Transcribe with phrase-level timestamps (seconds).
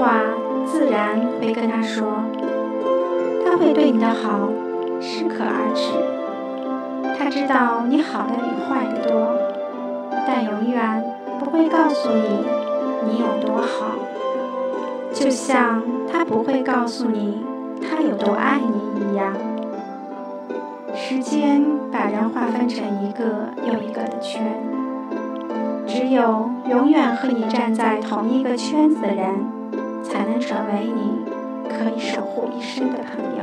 [0.00, 0.22] 话，
[0.64, 2.06] 自然会跟他说。
[3.44, 4.48] 他会对你的好
[4.98, 5.92] 适可而止。
[7.18, 9.36] 他知道你好的比坏的多，
[10.26, 11.04] 但永远
[11.38, 12.46] 不会告诉你
[13.04, 13.94] 你有多好。
[15.12, 17.44] 就像他不会告诉你
[17.82, 19.34] 他有多爱你一样。
[20.94, 21.62] 时间
[21.92, 24.42] 把人划分成一个又一个的圈，
[25.86, 29.44] 只有永远和你站在同一个圈子的人，
[30.02, 31.24] 才能成为你
[31.68, 33.40] 可以守护一生的朋友。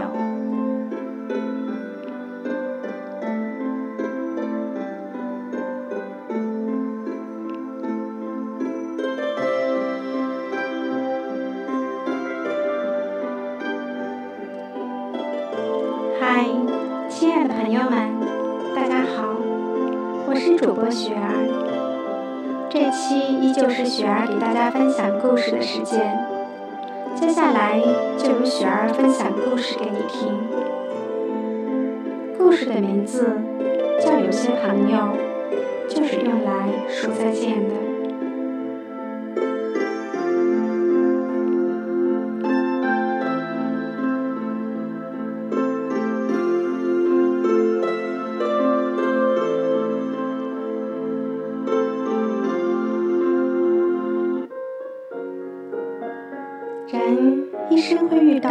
[16.19, 16.45] 嗨
[17.09, 18.11] 亲爱的朋友们，
[18.75, 19.35] 大家好，
[20.27, 21.33] 我是主播雪儿。
[22.69, 26.19] 这期依旧是雪儿给大家分享故事的时间，
[27.19, 27.81] 接下来
[28.15, 30.31] 就由雪儿分享故事给你听。
[32.37, 33.27] 故事的名字
[33.99, 35.17] 叫《有些朋友
[35.89, 37.73] 就是用来说再见的》。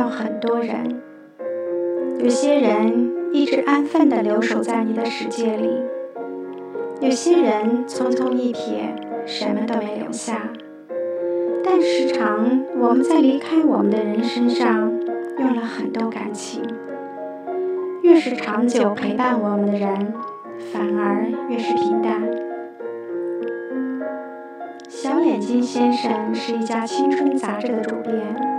[0.06, 1.02] 到很多人，
[2.20, 5.82] 有些人一直安分地留守在你的世界里，
[7.00, 8.94] 有些人匆匆一瞥，
[9.26, 10.52] 什么都没留下。
[11.64, 14.92] 但时常我们在离开我们的人身上
[15.40, 16.62] 用了很多感情，
[18.02, 20.14] 越是长久陪伴我们的人，
[20.72, 22.22] 反而越是平淡。
[24.88, 28.55] 小眼睛先生是一家青春杂志的主编，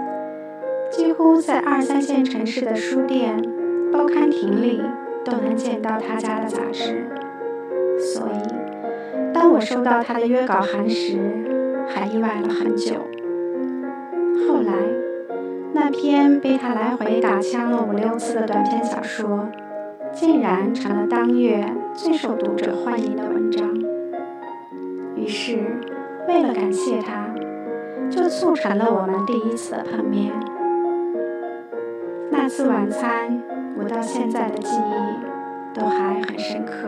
[0.91, 3.41] 几乎在二三线城市的书店、
[3.91, 4.81] 报刊亭里
[5.23, 7.07] 都能见到他家的杂志。
[7.99, 11.19] 所以，当我收到他的约稿函时，
[11.87, 12.95] 还意外了很久。
[14.47, 14.73] 后来，
[15.73, 19.47] 那篇被他来回打枪了五六次的短篇小说，
[20.11, 23.73] 竟然成了当月最受读者欢迎的文章。
[25.15, 25.57] 于是。
[26.27, 27.33] 为了感谢他，
[28.09, 30.29] 就促成了我们第一次的碰面。
[32.47, 33.43] 那次晚餐，
[33.77, 36.87] 我到现在的记忆都还很深刻。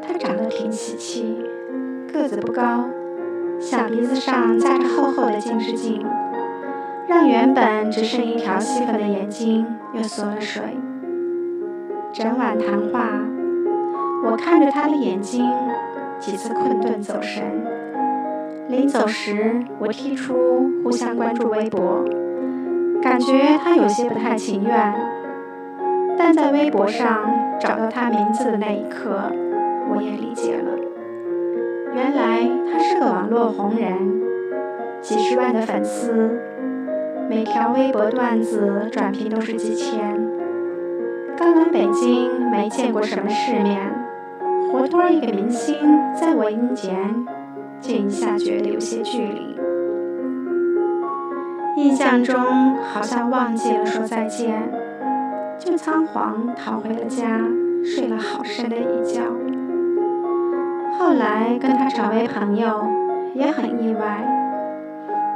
[0.00, 1.44] 他长得挺喜气，
[2.10, 2.86] 个子不高，
[3.60, 6.02] 小鼻子上架着厚厚的近视镜，
[7.06, 10.62] 让原本只剩一条细粉的眼睛又缩了水。
[12.14, 13.10] 整晚谈话，
[14.24, 15.46] 我看着他的眼睛，
[16.18, 17.44] 几次困顿走神。
[18.70, 20.34] 临走时，我提出
[20.82, 22.02] 互相关注微博，
[23.02, 24.94] 感觉他有些不太情愿。
[26.18, 27.30] 但在微博上
[27.60, 29.30] 找到他名字的那一刻，
[29.90, 30.72] 我也理解了。
[31.94, 34.22] 原来他是个网络红人，
[35.00, 36.40] 几十万的粉丝，
[37.28, 40.16] 每条微博段子转评都是几千。
[41.36, 43.92] 刚来北京，没见过什么世面，
[44.72, 45.76] 活脱一个明星，
[46.14, 46.96] 在我眼前。
[47.78, 49.54] 竟一下觉得有些距离，
[51.76, 54.72] 印象中好像忘记了说再见，
[55.58, 57.38] 就仓皇逃回了家，
[57.84, 59.20] 睡了好深的一觉。
[60.98, 62.82] 后来跟他成为朋友
[63.34, 64.24] 也很意外，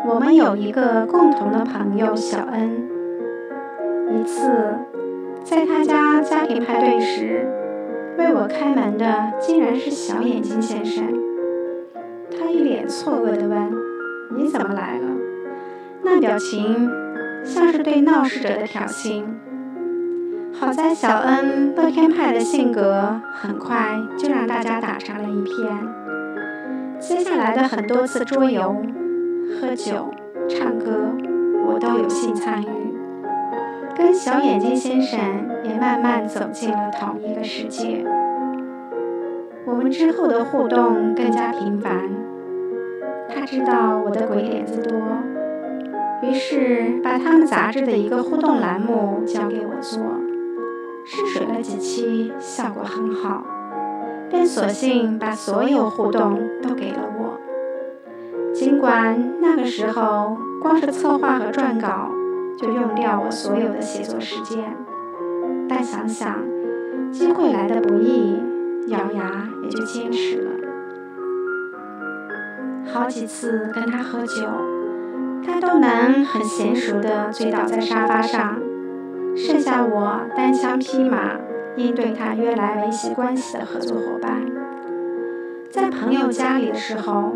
[0.08, 2.88] 我们有一个共同的朋友小恩，
[4.10, 4.78] 一次
[5.44, 7.46] 在他家家庭派对时，
[8.16, 11.04] 为我开门的竟然是小眼睛先生。
[12.30, 13.70] 他一脸错愕地问
[14.34, 15.04] ：“你怎么来了？”
[16.02, 16.90] 那表情
[17.44, 19.22] 像是对闹事者的挑衅。
[20.52, 25.66] 好在小恩乐天派的性格，很快就让大家打成了一片。
[26.98, 28.76] 接下来的很多次桌游、
[29.60, 30.12] 喝酒、
[30.48, 31.12] 唱歌，
[31.66, 32.66] 我都有幸参与，
[33.96, 35.18] 跟小眼睛先生
[35.64, 38.04] 也慢慢走进了同一个世界。
[39.64, 42.10] 我们之后的互动更加频繁。
[43.32, 44.98] 他知道我的鬼点子多，
[46.22, 50.02] 于是把他们杂志的一个互动栏目交给我做，
[51.04, 53.44] 试水了几期，效果很好，
[54.28, 57.40] 便索性把所有互动都给了我。
[58.52, 62.10] 尽管那个时候光是策划和撰稿
[62.58, 64.76] 就用掉我所有的写作时间，
[65.68, 66.44] 但想想
[67.10, 68.38] 机会来的不易。
[68.86, 70.50] 咬牙也就坚持了。
[72.92, 74.42] 好几次跟他喝酒，
[75.44, 78.60] 他都能很娴熟地醉倒在沙发上，
[79.36, 81.38] 剩下我单枪匹马
[81.76, 84.42] 应对他约来维系关系的合作伙伴。
[85.70, 87.34] 在朋友家里的时候，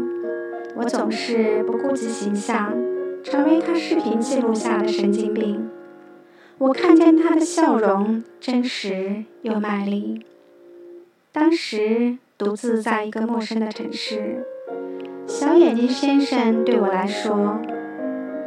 [0.76, 2.72] 我总是不顾及形象，
[3.22, 5.68] 成为他视频记录下的神经病。
[6.58, 10.24] 我看见他的笑容真实又卖力。
[11.32, 14.44] 当时独自在一个陌生的城市，
[15.26, 17.60] 小眼睛先生对我来说，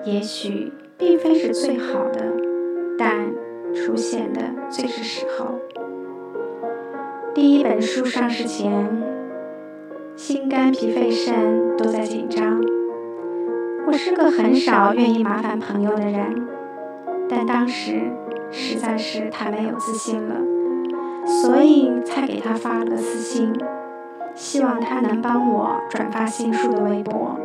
[0.08, 2.32] 也许并非是最好的，
[2.98, 3.28] 但
[3.76, 4.40] 出现的
[4.70, 5.48] 最是时候。
[7.36, 9.04] 第一本书上市前，
[10.16, 12.62] 心肝脾肺肾都在紧张。
[13.86, 16.48] 我是个很少愿意麻烦朋友的人。
[17.28, 18.04] 但当时
[18.50, 20.36] 实在是太没有自信了，
[21.26, 23.54] 所以才给他发了个私信，
[24.34, 27.38] 希望他能帮我转发新书的微博。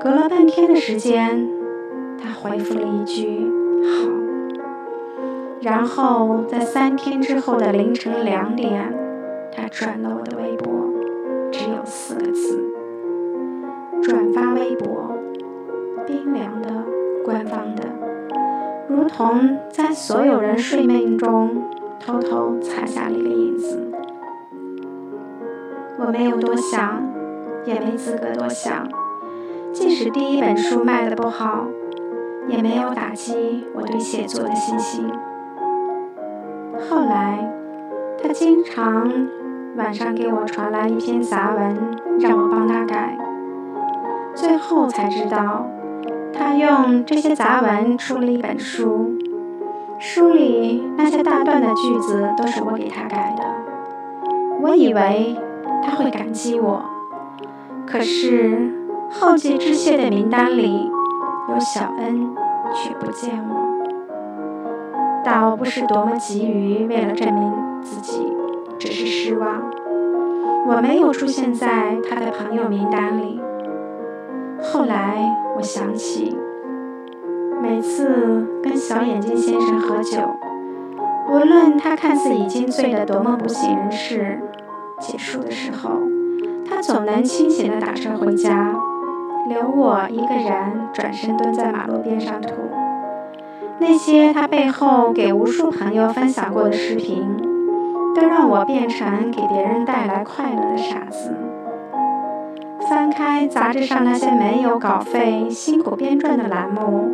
[0.00, 1.46] 隔了半天的时间，
[2.40, 3.50] 回复了一句
[3.82, 4.08] “好”，
[5.60, 8.94] 然后在三天之后的凌晨两点，
[9.50, 10.72] 他转了我的微博，
[11.50, 12.64] 只有四个字：
[14.00, 15.16] 转发微博，
[16.06, 16.68] 冰凉的，
[17.24, 17.82] 官方的。
[18.88, 21.64] 如同在所有人睡梦中
[21.98, 23.90] 偷偷踩下了一个影子。
[25.98, 27.02] 我没有多想，
[27.64, 28.88] 也没资格多想。
[29.72, 31.66] 即使第一本书卖的不好，
[32.48, 35.10] 也没有打击我对写作的信心。
[36.88, 37.48] 后来，
[38.22, 39.10] 他经常
[39.76, 41.76] 晚上给我传来一篇杂文，
[42.18, 43.16] 让我帮他改。
[44.34, 45.66] 最后才知道。
[46.30, 49.10] 他用这些杂文出了一本书，
[49.98, 53.42] 书里那些大段的句子都是我给他改的。
[54.60, 55.36] 我以为
[55.82, 56.84] 他会感激我，
[57.84, 58.72] 可是
[59.10, 60.88] 后继之谢的名单里
[61.48, 62.34] 有小恩，
[62.74, 63.56] 却不见我。
[65.24, 68.22] 倒不是多么急于为了证明自己，
[68.78, 69.62] 只是失望，
[70.66, 73.40] 我没有出现在他的朋友名单里。
[74.62, 75.18] 后来
[75.56, 76.36] 我想起，
[77.60, 80.18] 每次跟小眼睛先生喝酒，
[81.30, 84.40] 无论他看似已经醉得多么不省人事，
[84.98, 85.90] 结束的时候，
[86.68, 88.74] 他总能清醒地打车回家，
[89.48, 92.54] 留我一个人转身蹲在马路边上吐。
[93.78, 97.24] 那些他背后给无数朋友分享过的视频，
[98.14, 101.34] 都让我变成给别人带来快乐的傻子。
[102.90, 107.10] 翻开杂志上那些没有稿费、辛苦编撰的栏目，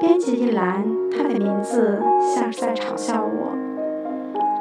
[0.00, 2.00] 编辑一栏，他的名字
[2.34, 3.56] 像是在嘲笑我。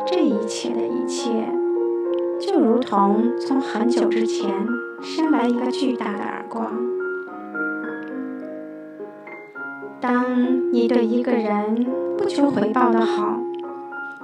[0.05, 1.29] 这一切的一切，
[2.39, 4.51] 就如同从很久之前
[5.01, 6.88] 扇来一个巨大的耳光。
[10.01, 11.85] 当你对一个人
[12.17, 13.37] 不求回报的好，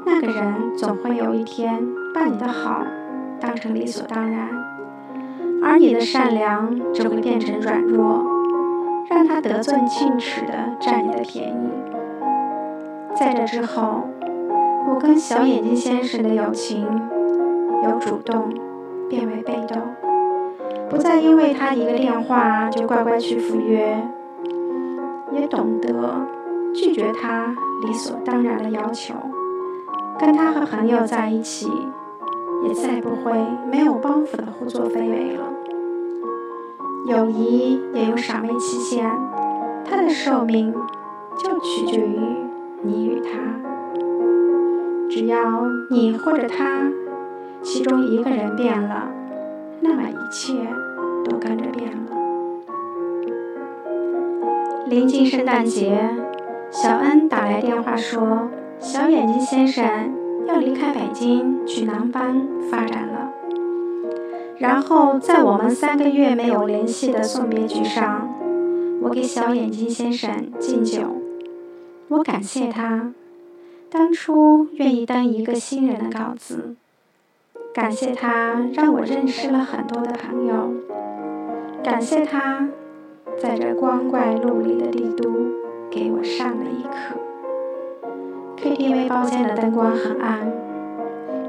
[0.06, 2.82] 那个人总会有一天把你的好
[3.42, 4.48] 当成理所当然。
[5.62, 8.26] 而你的善良只会变成软弱，
[9.10, 11.70] 让他得寸进尺地占你的便宜。
[13.14, 14.04] 在这之后，
[14.88, 16.88] 我跟小眼睛先生的友情
[17.84, 18.50] 由主动
[19.10, 19.82] 变为被动，
[20.90, 24.08] 不再因为他一个电话就乖乖去赴约，
[25.36, 26.28] 也懂得
[26.74, 29.14] 拒绝他理所当然的要求。
[30.18, 31.70] 跟他和朋友在一起。
[32.64, 33.32] 也再不会
[33.70, 35.44] 没有包袱的胡作非为了。
[37.06, 39.08] 友谊也有赏味期限，
[39.88, 40.74] 它的寿命
[41.38, 42.20] 就取决于
[42.82, 43.30] 你与他。
[45.08, 46.90] 只要你或者他
[47.62, 49.12] 其中一个人变了，
[49.82, 50.54] 那么一切
[51.24, 52.25] 都跟着变了。
[54.88, 56.10] 临近圣诞节，
[56.72, 58.50] 小恩打来电话说
[58.80, 60.14] ：“小眼睛先生。”
[60.48, 63.32] 要离开北京去南方发展了。
[64.60, 68.30] 然后在我们三个月没有联系的送别局上，
[69.02, 71.02] 我给小眼睛先生敬酒，
[72.10, 73.12] 我感谢他
[73.90, 76.76] 当初愿意当一个新人的稿子，
[77.74, 80.72] 感谢他让我认识了很多的朋友，
[81.84, 82.70] 感谢他
[83.38, 85.30] 在这光怪陆离的帝都
[85.92, 87.20] 给我上了一课。
[88.58, 90.52] KTV 包间的灯光很暗，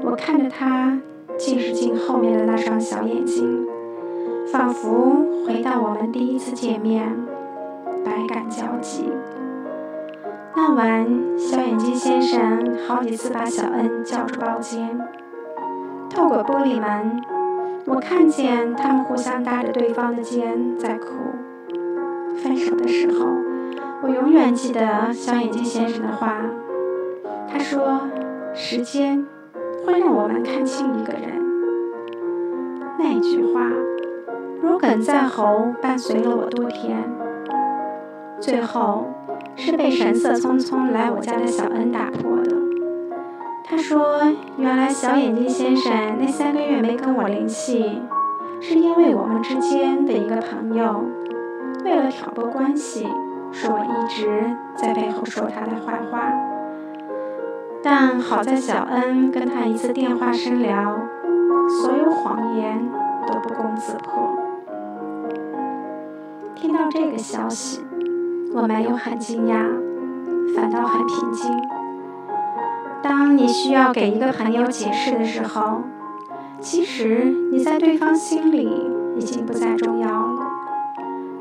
[0.03, 0.99] 我看着他
[1.37, 3.65] 近视镜后面的那双小眼睛，
[4.51, 7.15] 仿佛回到我们第一次见面，
[8.03, 9.09] 百感交集。
[10.55, 14.99] 那晚，小眼睛先生好几次把小恩叫出包间，
[16.09, 17.21] 透过玻璃门，
[17.85, 21.07] 我看见他们互相搭着对方的肩在哭。
[22.37, 23.27] 分手的时候，
[24.03, 26.41] 我永远记得小眼睛先生的话。
[27.49, 28.01] 他说
[28.53, 29.25] ：“时间
[29.85, 31.21] 会让我们看清一个人。”
[32.99, 33.71] 那句话
[34.61, 37.09] 如鲠在喉，伴随了我多天。
[38.39, 39.05] 最后
[39.55, 42.55] 是被神色匆匆来我家的小恩打破的。
[43.63, 44.21] 他说
[44.57, 48.01] ：“原来小眼睛先生那三个月没跟我联系，
[48.59, 51.03] 是因为我们之间的一个朋友，
[51.83, 53.07] 为了挑拨关系，
[53.51, 56.31] 说我一直在背后说他的坏话。”
[57.83, 60.99] 但好在小恩跟他一次电话深聊，
[61.81, 62.89] 所有谎言
[63.25, 64.37] 都不攻自破。
[66.55, 67.85] 听到这个消息，
[68.53, 69.63] 我没有很惊讶，
[70.55, 71.51] 反倒很平静。
[73.03, 75.83] 当你需要给一个朋友解释的时候，
[76.59, 80.26] 其实你在对方心里已经不再重要，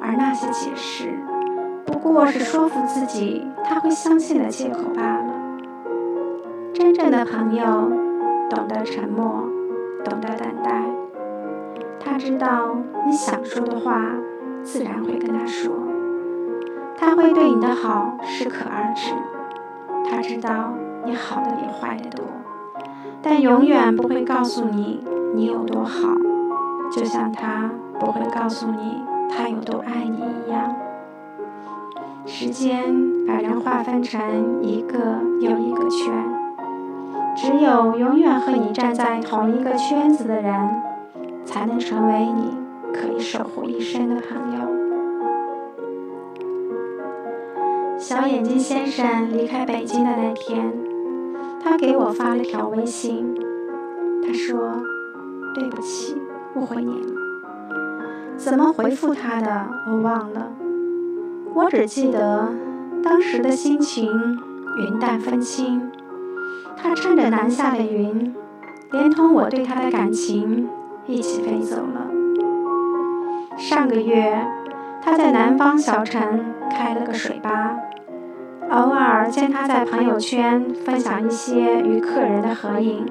[0.07, 1.19] 而那些解释
[1.85, 5.35] 不过是说服自己他会相信的借口罢了。
[6.73, 7.91] 真正的朋友
[8.49, 9.45] 懂得沉默，
[10.05, 10.85] 懂得等待。
[11.99, 14.01] 他知道你想说的话，
[14.63, 15.73] 自然会跟他说。
[16.97, 19.13] 他会对你的好适可而止。
[20.09, 20.73] 他知道
[21.05, 22.25] 你好的比坏的多，
[23.21, 26.09] 但永远不会告诉你你有多好，
[26.93, 30.75] 就像他不会告诉你他有多爱你一样。
[32.25, 34.99] 时间把人划分成一个
[35.41, 36.13] 又一个圈。
[37.37, 40.71] 只有永远和你站在同一个圈子的人，
[41.45, 42.57] 才能成为你
[42.95, 44.67] 可以守护一生的朋友。
[47.99, 50.73] 小眼睛先生离开北京的那天，
[51.63, 53.35] 他给我发了条微信，
[54.27, 54.81] 他说
[55.55, 56.17] ：“对不起，
[56.55, 57.16] 误会你了。”
[58.37, 60.53] 怎么回复他的我忘了，
[61.55, 62.53] 我只记得
[63.03, 64.39] 当时的心情
[64.79, 65.91] 云淡风轻。
[66.77, 68.35] 他趁着南下的云，
[68.93, 70.69] 连同我对他的感情
[71.07, 72.11] 一起飞走了。
[73.57, 74.47] 上个月，
[75.03, 77.75] 他在南方小城开了个水吧，
[78.71, 83.07] 偶尔见他在朋友圈分享一些与客人的合影，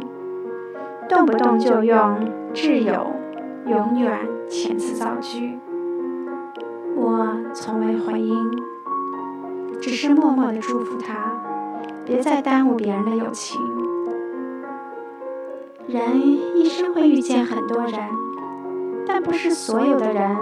[1.09, 3.11] 动不动就用“挚友
[3.65, 5.57] ”“永远”遣词造句。
[6.95, 8.51] 我从未回应，
[9.81, 11.33] 只是默默地祝福他。
[12.05, 13.59] 别再耽误别人的友情。
[15.87, 16.21] 人
[16.55, 17.93] 一生会遇见很多人，
[19.07, 20.37] 但不是所有的人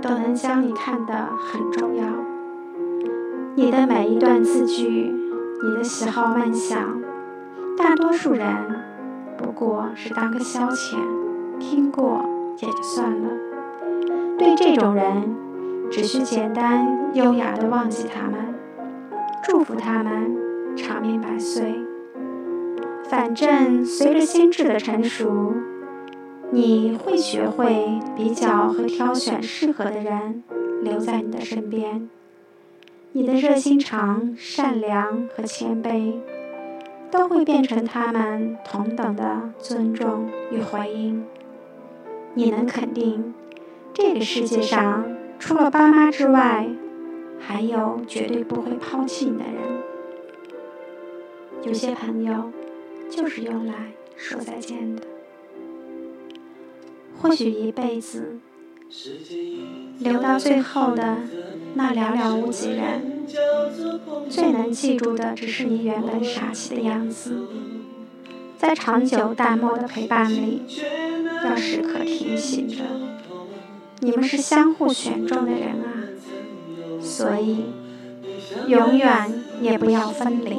[0.00, 2.04] 都能将你看得很重要。
[3.54, 5.14] 你的每一段字句，
[5.62, 7.00] 你的喜好梦想，
[7.76, 8.46] 大多数人
[9.36, 10.96] 不过是当个消遣，
[11.62, 12.24] 听过
[12.58, 13.30] 也就算了。
[14.38, 15.34] 对这种人，
[15.90, 18.54] 只需简单优雅地忘记他们，
[19.42, 20.36] 祝福他们。
[20.74, 21.74] 长命百岁。
[23.04, 25.52] 反正随着心智的成熟，
[26.50, 30.42] 你会学会比较和挑选适合的人
[30.82, 32.08] 留在你的身边。
[33.12, 36.14] 你的热心肠、善良和谦卑，
[37.10, 41.22] 都会变成他们同等的尊重与回应。
[42.34, 43.34] 你能肯定，
[43.92, 45.04] 这个世界上
[45.38, 46.66] 除了爸妈之外，
[47.38, 49.82] 还有绝对不会抛弃你的人。
[51.64, 52.50] 有些朋友
[53.10, 55.02] 就是用来说再见的。
[57.20, 58.38] 或许一辈子
[59.98, 61.18] 留到最后的
[61.74, 63.26] 那寥寥无几人，
[64.28, 67.46] 最能记住的只是你原本傻气的样子。
[68.62, 70.62] 在长久淡漠的陪伴里，
[71.44, 72.76] 要时刻提醒着，
[73.98, 76.06] 你们是相互选中的人啊，
[77.00, 77.72] 所以
[78.68, 80.56] 永远也不要分离。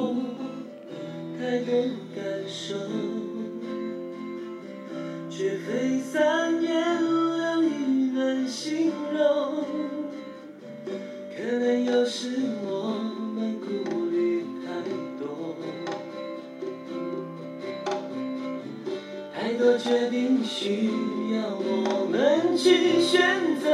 [20.63, 20.87] 需
[21.35, 23.19] 要我们去选
[23.59, 23.67] 择，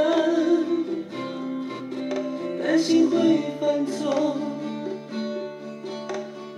[2.64, 4.36] 担心会犯错。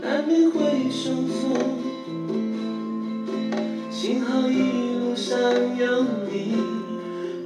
[0.02, 1.60] 难免会受挫，
[3.92, 5.38] 幸好一路上
[5.78, 6.56] 有你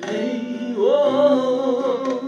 [0.03, 2.21] 陪我。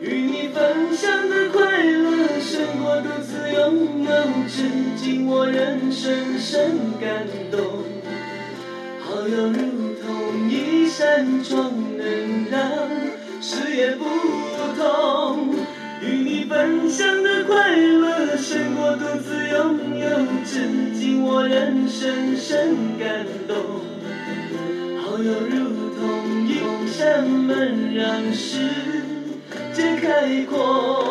[0.00, 4.10] 与你分享的快乐胜过独自拥有，
[4.48, 4.64] 至
[4.96, 7.93] 今我仍深深感动。
[9.24, 12.60] 好友如同一扇窗，能让
[13.40, 14.04] 视野不
[14.76, 15.48] 同。
[16.02, 20.08] 与你分享的快乐，胜过独自拥有，
[20.44, 23.56] 至今我仍深深感动。
[25.02, 28.58] 好友如同一扇门，让世
[29.72, 31.03] 界开阔。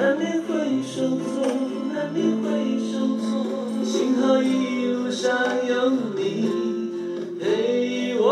[0.00, 1.42] 难免会受挫，
[1.92, 3.82] 难免会受挫。
[3.84, 5.28] 幸好一路上
[5.66, 6.48] 有你
[7.40, 8.22] 陪我。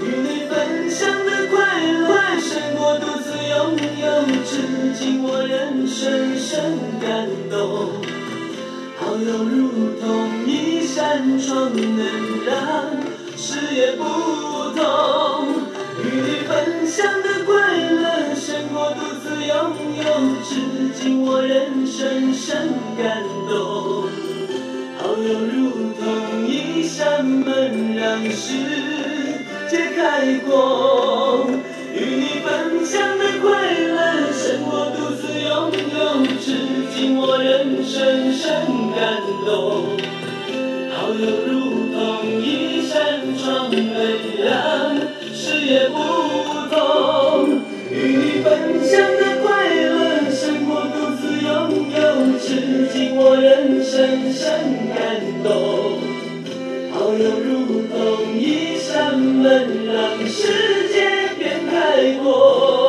[0.00, 4.06] 与你分享的快乐，胜过独自拥有，
[4.42, 4.50] 至
[4.98, 7.92] 今我仍深深感动。
[8.96, 12.00] 好友如同一扇窗，能
[12.46, 12.56] 让
[13.36, 14.02] 视野不
[14.74, 15.27] 同。
[22.98, 24.08] 感动。
[24.98, 26.02] 好友如同
[26.48, 28.44] 一扇门，让世
[29.70, 31.48] 界开阔。
[31.94, 35.48] 与你分享的快乐，胜我独自拥
[35.94, 36.46] 有，至
[36.92, 38.44] 今我仍深深
[38.96, 39.48] 感动。
[40.90, 41.57] 好友如
[57.18, 62.87] 能如同一扇门，让世界变开阔。